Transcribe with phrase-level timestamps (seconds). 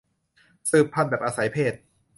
[0.69, 1.73] สืบพันธุ์แบบอาศัยเพศ